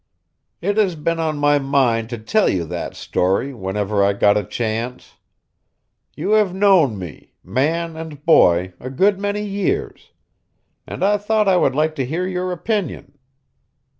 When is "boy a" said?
8.25-8.89